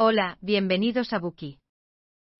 [0.00, 1.58] Hola, bienvenidos a Buki.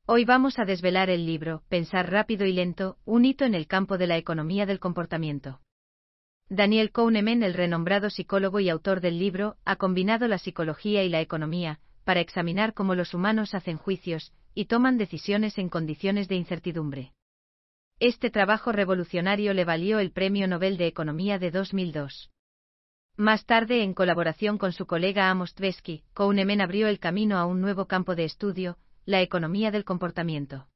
[0.07, 3.99] Hoy vamos a desvelar el libro Pensar rápido y lento, un hito en el campo
[3.99, 5.59] de la economía del comportamiento.
[6.49, 11.21] Daniel Kahneman, el renombrado psicólogo y autor del libro, ha combinado la psicología y la
[11.21, 17.13] economía para examinar cómo los humanos hacen juicios y toman decisiones en condiciones de incertidumbre.
[17.99, 22.31] Este trabajo revolucionario le valió el Premio Nobel de Economía de 2002.
[23.19, 27.61] Más tarde, en colaboración con su colega Amos Tversky, Kahneman abrió el camino a un
[27.61, 30.69] nuevo campo de estudio, la economía del comportamiento.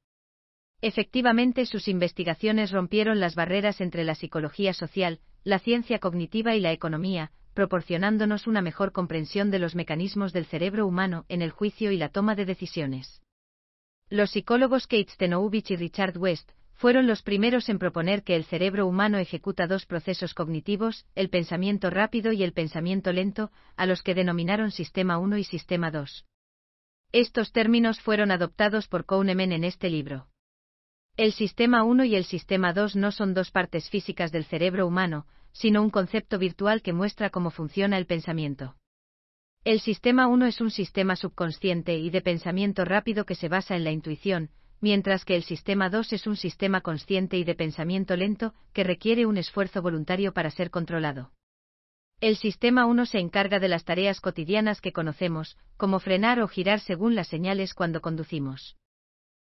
[0.81, 6.73] Efectivamente, sus investigaciones rompieron las barreras entre la psicología social, la ciencia cognitiva y la
[6.73, 11.97] economía, proporcionándonos una mejor comprensión de los mecanismos del cerebro humano en el juicio y
[11.97, 13.21] la toma de decisiones.
[14.09, 18.87] Los psicólogos Kate Stenovich y Richard West fueron los primeros en proponer que el cerebro
[18.87, 24.15] humano ejecuta dos procesos cognitivos, el pensamiento rápido y el pensamiento lento, a los que
[24.15, 26.25] denominaron Sistema 1 y Sistema 2.
[27.11, 30.27] Estos términos fueron adoptados por Kahneman en este libro.
[31.15, 35.27] El Sistema 1 y el Sistema 2 no son dos partes físicas del cerebro humano,
[35.51, 38.75] sino un concepto virtual que muestra cómo funciona el pensamiento.
[39.63, 43.83] El Sistema 1 es un sistema subconsciente y de pensamiento rápido que se basa en
[43.83, 44.49] la intuición,
[44.83, 49.25] mientras que el sistema 2 es un sistema consciente y de pensamiento lento, que requiere
[49.25, 51.31] un esfuerzo voluntario para ser controlado.
[52.19, 56.81] El sistema 1 se encarga de las tareas cotidianas que conocemos, como frenar o girar
[56.81, 58.75] según las señales cuando conducimos.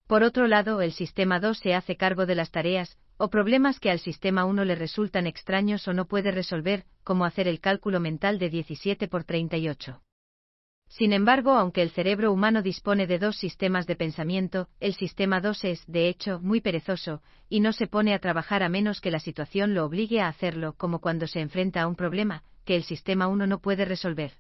[0.06, 3.90] Por otro lado, el sistema 2 se hace cargo de las tareas o problemas que
[3.90, 8.38] al sistema 1 le resultan extraños o no puede resolver, como hacer el cálculo mental
[8.38, 10.00] de 17 por 38.
[10.89, 15.64] Sin embargo, aunque el cerebro humano dispone de dos sistemas de pensamiento, el sistema 2
[15.64, 19.20] es, de hecho, muy perezoso, y no se pone a trabajar a menos que la
[19.20, 23.28] situación lo obligue a hacerlo, como cuando se enfrenta a un problema, que el sistema
[23.28, 24.33] 1 no puede resolver.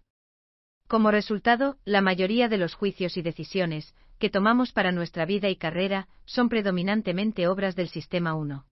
[0.88, 5.56] Como resultado, la mayoría de los juicios y decisiones que tomamos para nuestra vida y
[5.56, 8.66] carrera son predominantemente obras del sistema 1.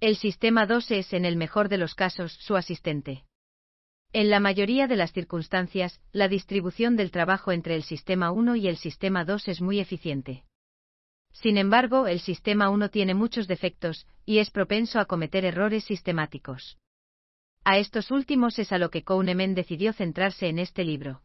[0.00, 3.24] El sistema 2 es, en el mejor de los casos, su asistente.
[4.14, 8.68] En la mayoría de las circunstancias, la distribución del trabajo entre el sistema 1 y
[8.68, 10.44] el sistema 2 es muy eficiente.
[11.32, 16.78] Sin embargo, el sistema 1 tiene muchos defectos, y es propenso a cometer errores sistemáticos.
[17.64, 21.22] A estos últimos es a lo que Kahneman decidió centrarse en este libro.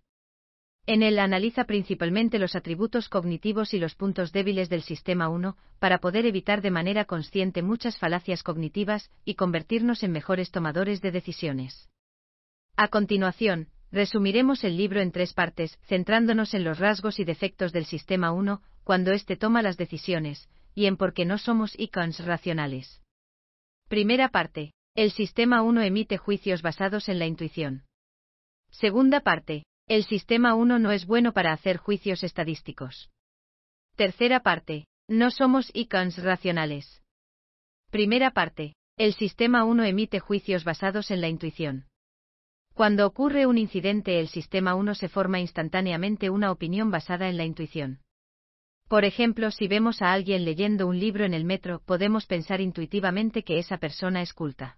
[0.88, 6.00] En él analiza principalmente los atributos cognitivos y los puntos débiles del sistema 1, para
[6.00, 11.88] poder evitar de manera consciente muchas falacias cognitivas y convertirnos en mejores tomadores de decisiones.
[12.82, 17.84] A continuación, resumiremos el libro en tres partes, centrándonos en los rasgos y defectos del
[17.84, 23.02] sistema 1, cuando éste toma las decisiones, y en por qué no somos icons racionales.
[23.90, 24.72] Primera parte.
[24.96, 27.84] El sistema 1 emite juicios basados en la intuición.
[28.72, 29.66] Segunda parte.
[29.90, 33.10] El sistema 1 no es bueno para hacer juicios estadísticos.
[33.98, 34.86] Tercera parte.
[35.10, 37.04] No somos icons racionales.
[37.92, 38.76] Primera parte.
[38.96, 41.89] El sistema 1 emite juicios basados en la intuición.
[42.80, 47.44] Cuando ocurre un incidente el sistema 1 se forma instantáneamente una opinión basada en la
[47.44, 48.00] intuición.
[48.88, 53.44] Por ejemplo, si vemos a alguien leyendo un libro en el metro, podemos pensar intuitivamente
[53.44, 54.78] que esa persona es culta.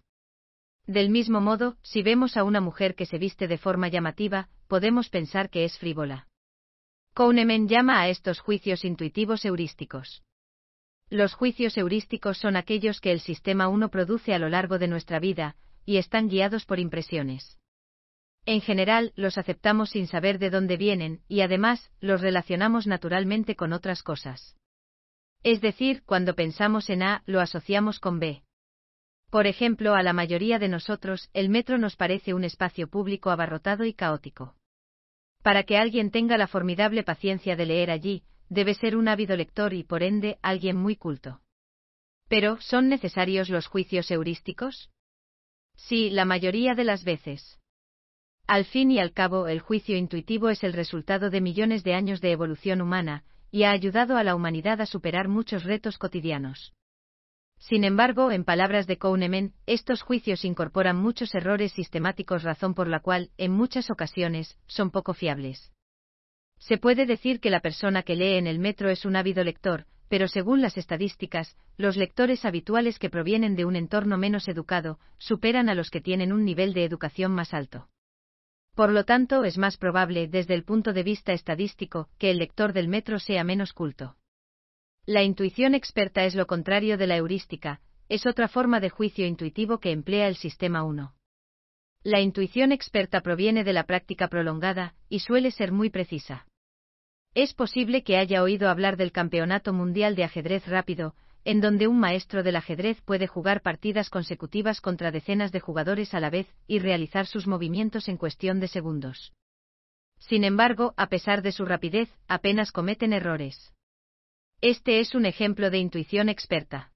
[0.87, 5.09] Del mismo modo, si vemos a una mujer que se viste de forma llamativa, podemos
[5.09, 6.27] pensar que es frívola.
[7.13, 10.23] Kahneman llama a estos juicios intuitivos heurísticos.
[11.11, 15.19] Los juicios heurísticos son aquellos que el sistema 1 produce a lo largo de nuestra
[15.19, 17.60] vida, y están guiados por impresiones.
[18.45, 23.71] En general, los aceptamos sin saber de dónde vienen, y además, los relacionamos naturalmente con
[23.71, 24.57] otras cosas.
[25.43, 28.43] Es decir, cuando pensamos en A, lo asociamos con B.
[29.29, 33.85] Por ejemplo, a la mayoría de nosotros, el metro nos parece un espacio público abarrotado
[33.85, 34.55] y caótico.
[35.41, 39.73] Para que alguien tenga la formidable paciencia de leer allí, debe ser un ávido lector
[39.73, 41.41] y, por ende, alguien muy culto.
[42.27, 44.89] Pero, ¿son necesarios los juicios heurísticos?
[45.75, 47.60] Sí, la mayoría de las veces.
[48.51, 52.19] Al fin y al cabo, el juicio intuitivo es el resultado de millones de años
[52.19, 56.73] de evolución humana, y ha ayudado a la humanidad a superar muchos retos cotidianos.
[57.59, 62.99] Sin embargo, en palabras de Kahneman, estos juicios incorporan muchos errores sistemáticos, razón por la
[62.99, 65.71] cual, en muchas ocasiones, son poco fiables.
[66.59, 69.85] Se puede decir que la persona que lee en el metro es un ávido lector,
[70.09, 75.69] pero según las estadísticas, los lectores habituales que provienen de un entorno menos educado, superan
[75.69, 77.87] a los que tienen un nivel de educación más alto.
[78.75, 82.73] Por lo tanto, es más probable, desde el punto de vista estadístico, que el lector
[82.73, 84.15] del metro sea menos culto.
[85.05, 89.79] La intuición experta es lo contrario de la heurística, es otra forma de juicio intuitivo
[89.79, 91.13] que emplea el sistema 1.
[92.03, 96.47] La intuición experta proviene de la práctica prolongada, y suele ser muy precisa.
[97.33, 101.99] Es posible que haya oído hablar del Campeonato Mundial de Ajedrez Rápido, en donde un
[101.99, 106.79] maestro del ajedrez puede jugar partidas consecutivas contra decenas de jugadores a la vez y
[106.79, 109.33] realizar sus movimientos en cuestión de segundos.
[110.19, 113.73] Sin embargo, a pesar de su rapidez, apenas cometen errores.
[114.61, 116.91] Este es un ejemplo de intuición experta.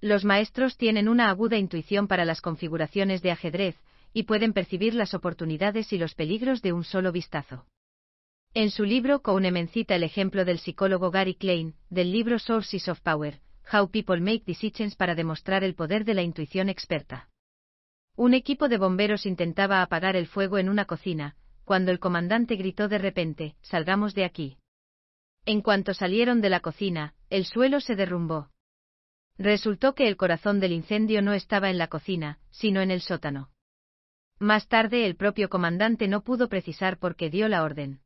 [0.00, 3.76] Los maestros tienen una aguda intuición para las configuraciones de ajedrez,
[4.12, 7.66] y pueden percibir las oportunidades y los peligros de un solo vistazo.
[8.52, 13.00] En su libro Kahneman cita el ejemplo del psicólogo Gary Klein, del libro Sources of
[13.00, 17.28] Power, How People Make Decisions para demostrar el poder de la intuición experta.
[18.16, 22.88] Un equipo de bomberos intentaba apagar el fuego en una cocina, cuando el comandante gritó
[22.88, 24.58] de repente, Salgamos de aquí.
[25.46, 28.50] En cuanto salieron de la cocina, el suelo se derrumbó.
[29.38, 33.50] Resultó que el corazón del incendio no estaba en la cocina, sino en el sótano.
[34.38, 38.00] Más tarde el propio comandante no pudo precisar por qué dio la orden.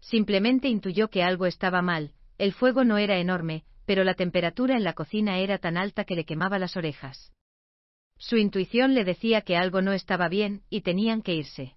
[0.00, 4.84] Simplemente intuyó que algo estaba mal, el fuego no era enorme, pero la temperatura en
[4.84, 7.32] la cocina era tan alta que le quemaba las orejas.
[8.18, 11.76] Su intuición le decía que algo no estaba bien, y tenían que irse.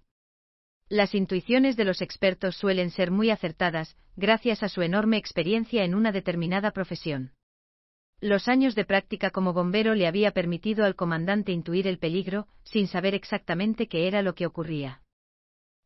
[0.88, 5.94] Las intuiciones de los expertos suelen ser muy acertadas, gracias a su enorme experiencia en
[5.94, 7.32] una determinada profesión.
[8.20, 12.88] Los años de práctica como bombero le había permitido al comandante intuir el peligro, sin
[12.88, 15.02] saber exactamente qué era lo que ocurría.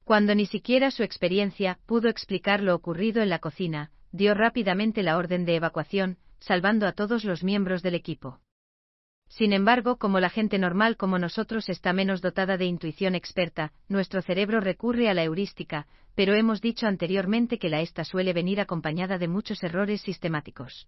[0.05, 5.17] Cuando ni siquiera su experiencia pudo explicar lo ocurrido en la cocina, dio rápidamente la
[5.17, 8.41] orden de evacuación, salvando a todos los miembros del equipo.
[9.29, 14.21] Sin embargo, como la gente normal como nosotros está menos dotada de intuición experta, nuestro
[14.21, 19.17] cerebro recurre a la heurística, pero hemos dicho anteriormente que la esta suele venir acompañada
[19.17, 20.87] de muchos errores sistemáticos.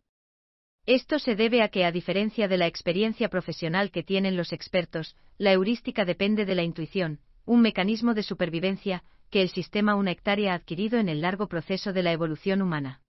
[0.85, 5.17] Esto se debe a que, a diferencia de la experiencia profesional que tienen los expertos,
[5.39, 10.53] la heurística depende de la intuición, un mecanismo de supervivencia que el sistema una hectárea
[10.53, 13.01] ha adquirido en el largo proceso de la evolución humana.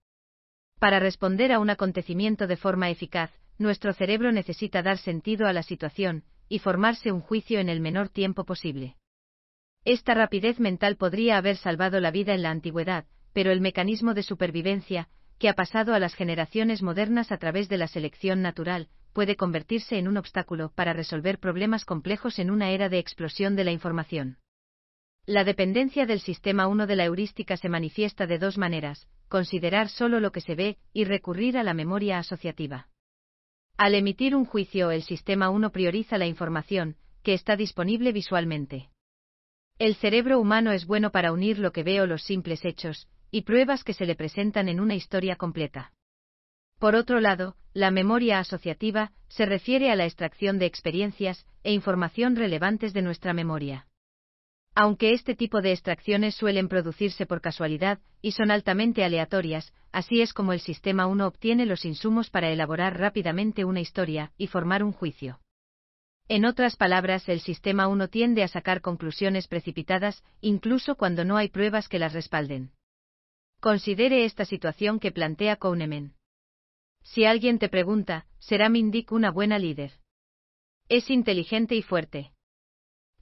[0.79, 5.63] Para responder a un acontecimiento de forma eficaz, nuestro cerebro necesita dar sentido a la
[5.63, 8.97] situación, y formarse un juicio en el menor tiempo posible.
[9.85, 14.23] Esta rapidez mental podría haber salvado la vida en la antigüedad, pero el mecanismo de
[14.23, 19.35] supervivencia, que ha pasado a las generaciones modernas a través de la selección natural, puede
[19.35, 23.71] convertirse en un obstáculo para resolver problemas complejos en una era de explosión de la
[23.71, 24.37] información.
[25.27, 30.19] La dependencia del sistema 1 de la heurística se manifiesta de dos maneras, considerar solo
[30.19, 32.89] lo que se ve y recurrir a la memoria asociativa.
[33.75, 38.91] Al emitir un juicio, el sistema 1 prioriza la información, que está disponible visualmente.
[39.79, 43.41] El cerebro humano es bueno para unir lo que ve o los simples hechos, y
[43.41, 45.91] pruebas que se le presentan en una historia completa.
[46.77, 52.35] Por otro lado, la memoria asociativa se refiere a la extracción de experiencias e información
[52.35, 53.87] relevantes de nuestra memoria.
[54.77, 60.33] Aunque este tipo de extracciones suelen producirse por casualidad y son altamente aleatorias, así es
[60.33, 64.91] como el sistema 1 obtiene los insumos para elaborar rápidamente una historia y formar un
[64.91, 65.39] juicio.
[66.27, 71.47] En otras palabras, el sistema 1 tiende a sacar conclusiones precipitadas, incluso cuando no hay
[71.47, 72.71] pruebas que las respalden.
[73.61, 76.15] Considere esta situación que plantea Kahneman.
[77.01, 79.93] Si alguien te pregunta, ¿será Mindik una buena líder?
[80.89, 82.34] Es inteligente y fuerte.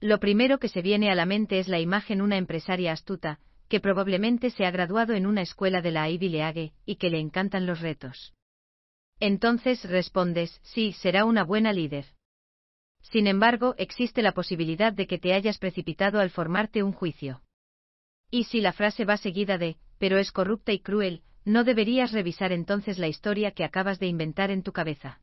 [0.04, 3.40] Lo primero que se viene a la mente es la imagen una empresaria astuta,
[3.70, 7.18] que probablemente se ha graduado en una escuela de la Ivy League, y que le
[7.18, 8.34] encantan los retos.
[9.18, 12.04] Entonces respondes, sí, será una buena líder.
[13.00, 17.40] Sin embargo, existe la posibilidad de que te hayas precipitado al formarte un juicio.
[18.30, 22.52] Y si la frase va seguida de, pero es corrupta y cruel, no deberías revisar
[22.52, 25.22] entonces la historia que acabas de inventar en tu cabeza.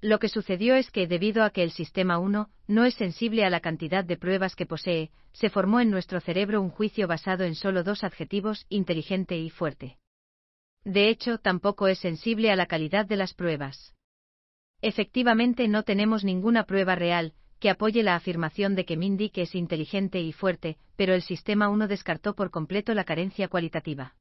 [0.00, 3.50] Lo que sucedió es que, debido a que el sistema 1 no es sensible a
[3.50, 7.54] la cantidad de pruebas que posee, se formó en nuestro cerebro un juicio basado en
[7.54, 9.98] solo dos adjetivos, inteligente y fuerte.
[10.84, 13.94] De hecho, tampoco es sensible a la calidad de las pruebas.
[14.82, 20.20] Efectivamente, no tenemos ninguna prueba real que apoye la afirmación de que Mindy es inteligente
[20.20, 24.14] y fuerte, pero el sistema 1 descartó por completo la carencia cualitativa.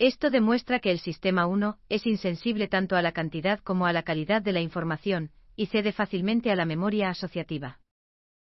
[0.00, 4.02] Esto demuestra que el sistema 1 es insensible tanto a la cantidad como a la
[4.02, 7.80] calidad de la información, y cede fácilmente a la memoria asociativa.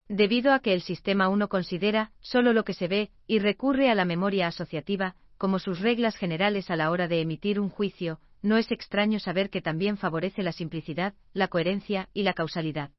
[0.07, 3.95] Debido a que el sistema 1 considera solo lo que se ve y recurre a
[3.95, 8.59] la memoria asociativa como sus reglas generales a la hora de emitir un juicio, no
[8.59, 12.91] es extraño saber que también favorece la simplicidad, la coherencia y la causalidad.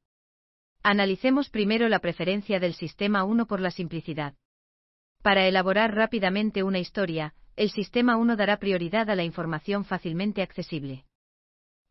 [0.82, 4.34] Analicemos primero la preferencia del sistema 1 por la simplicidad.
[5.22, 11.04] Para elaborar rápidamente una historia, el sistema 1 dará prioridad a la información fácilmente accesible.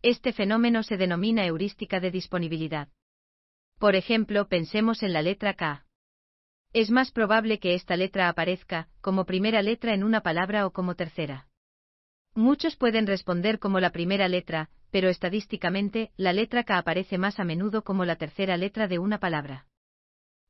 [0.02, 2.90] Este fenómeno se denomina heurística de disponibilidad.
[3.80, 5.86] Por ejemplo, pensemos en la letra K.
[6.74, 10.96] Es más probable que esta letra aparezca como primera letra en una palabra o como
[10.96, 11.48] tercera.
[12.36, 17.46] Muchos pueden responder como la primera letra, pero estadísticamente, la letra K aparece más a
[17.46, 19.68] menudo como la tercera letra de una palabra.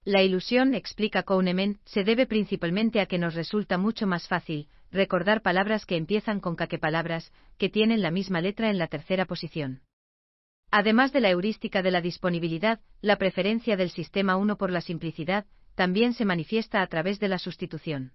[0.04, 5.44] La ilusión, explica Kahneman, se debe principalmente a que nos resulta mucho más fácil recordar
[5.44, 9.26] palabras que empiezan con K que palabras que tienen la misma letra en la tercera
[9.26, 9.84] posición.
[10.72, 15.46] Además de la heurística de la disponibilidad, la preferencia del sistema 1 por la simplicidad
[15.76, 18.14] también se manifiesta a través de la sustitución.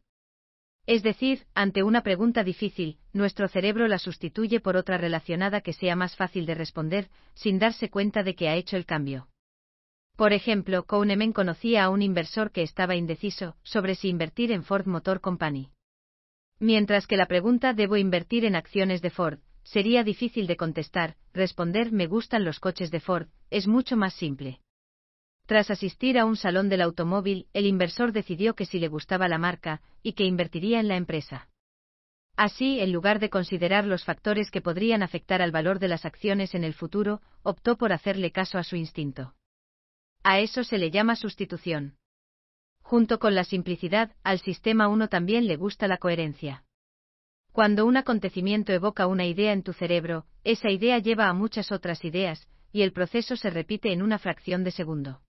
[0.86, 5.94] Es decir, ante una pregunta difícil, nuestro cerebro la sustituye por otra relacionada que sea
[5.94, 9.28] más fácil de responder, sin darse cuenta de que ha hecho el cambio.
[10.16, 14.86] Por ejemplo, Kahneman conocía a un inversor que estaba indeciso sobre si invertir en Ford
[14.86, 15.70] Motor Company.
[16.58, 19.40] Mientras que la pregunta ¿debo invertir en acciones de Ford?
[19.62, 24.60] sería difícil de contestar, responder me gustan los coches de Ford, es mucho más simple.
[25.44, 29.38] Tras asistir a un salón del automóvil, el inversor decidió que si le gustaba la
[29.38, 31.48] marca, y que invertiría en la empresa.
[32.36, 36.54] Así, en lugar de considerar los factores que podrían afectar al valor de las acciones
[36.54, 39.35] en el futuro, optó por hacerle caso a su instinto.
[40.28, 41.98] A eso se le llama sustitución.
[42.82, 46.64] Junto con la simplicidad, al sistema 1 también le gusta la coherencia.
[47.52, 52.04] Cuando un acontecimiento evoca una idea en tu cerebro, esa idea lleva a muchas otras
[52.04, 55.22] ideas, y el proceso se repite en una fracción de segundo.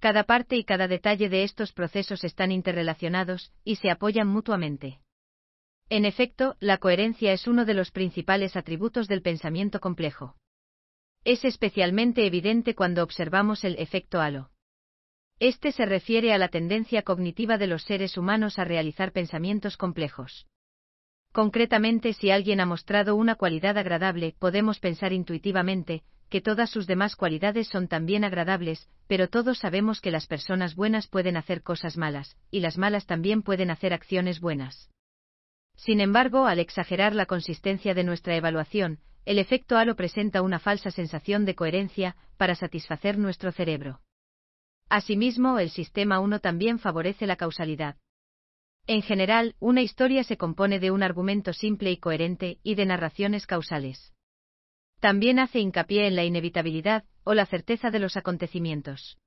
[0.00, 4.98] Cada parte y cada detalle de estos procesos están interrelacionados y se apoyan mutuamente.
[5.90, 10.36] En efecto, la coherencia es uno de los principales atributos del pensamiento complejo.
[11.26, 14.50] Es especialmente evidente cuando observamos el efecto halo.
[15.40, 20.46] Este se refiere a la tendencia cognitiva de los seres humanos a realizar pensamientos complejos.
[21.32, 27.16] Concretamente, si alguien ha mostrado una cualidad agradable, podemos pensar intuitivamente, que todas sus demás
[27.16, 32.36] cualidades son también agradables, pero todos sabemos que las personas buenas pueden hacer cosas malas,
[32.52, 34.90] y las malas también pueden hacer acciones buenas.
[35.74, 40.92] Sin embargo, al exagerar la consistencia de nuestra evaluación, el efecto halo presenta una falsa
[40.92, 44.00] sensación de coherencia para satisfacer nuestro cerebro.
[44.88, 47.96] Asimismo, el sistema 1 también favorece la causalidad.
[48.86, 53.48] En general, una historia se compone de un argumento simple y coherente y de narraciones
[53.48, 54.14] causales.
[55.00, 59.18] También hace hincapié en la inevitabilidad o la certeza de los acontecimientos.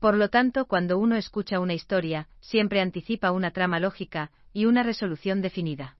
[0.00, 4.82] Por lo tanto, cuando uno escucha una historia, siempre anticipa una trama lógica y una
[4.82, 5.96] resolución definida.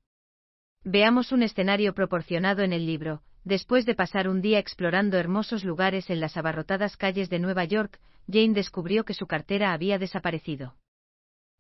[0.85, 3.23] Veamos un escenario proporcionado en el libro.
[3.45, 8.01] Después de pasar un día explorando hermosos lugares en las abarrotadas calles de Nueva York,
[8.29, 10.75] Jane descubrió que su cartera había desaparecido.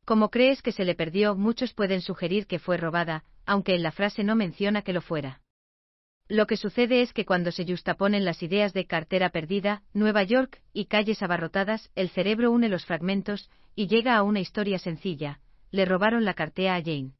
[0.04, 3.92] Como crees que se le perdió, muchos pueden sugerir que fue robada, aunque en la
[3.92, 5.40] frase no menciona que lo fuera.
[6.26, 10.60] Lo que sucede es que cuando se justaponen las ideas de cartera perdida, Nueva York
[10.72, 15.38] y calles abarrotadas, el cerebro une los fragmentos y llega a una historia sencilla.
[15.70, 17.12] Le robaron la cartera a Jane.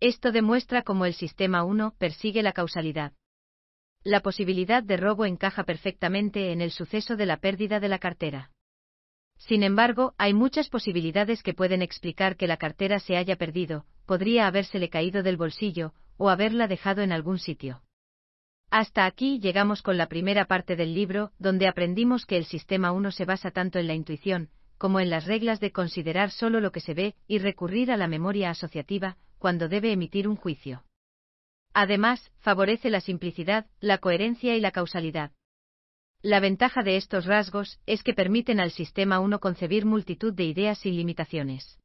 [0.00, 3.12] Esto demuestra cómo el sistema 1 persigue la causalidad.
[4.02, 8.50] La posibilidad de robo encaja perfectamente en el suceso de la pérdida de la cartera.
[9.36, 14.46] Sin embargo, hay muchas posibilidades que pueden explicar que la cartera se haya perdido, podría
[14.46, 17.82] habérsele caído del bolsillo, o haberla dejado en algún sitio.
[18.70, 23.10] Hasta aquí llegamos con la primera parte del libro, donde aprendimos que el sistema 1
[23.10, 26.80] se basa tanto en la intuición, como en las reglas de considerar solo lo que
[26.80, 30.84] se ve y recurrir a la memoria asociativa, cuando debe emitir un juicio.
[31.72, 35.32] Además, favorece la simplicidad, la coherencia y la causalidad.
[36.22, 40.78] La ventaja de estos rasgos es que permiten al sistema 1 concebir multitud de ideas
[40.78, 41.78] sin limitaciones.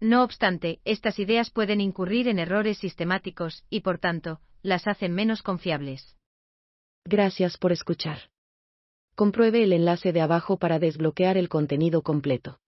[0.00, 5.42] No obstante, estas ideas pueden incurrir en errores sistemáticos y, por tanto, las hacen menos
[5.42, 6.16] confiables.
[7.04, 8.18] Gracias por escuchar.
[9.14, 12.58] Compruebe el enlace de abajo para desbloquear el contenido completo.